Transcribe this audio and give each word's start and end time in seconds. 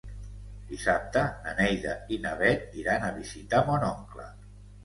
Dissabte 0.69 1.21
na 1.43 1.53
Neida 1.59 1.93
i 2.17 2.19
na 2.25 2.33
Bet 2.41 2.75
iran 2.85 3.07
a 3.11 3.15
visitar 3.19 3.61
mon 3.71 3.87
oncle. 3.93 4.31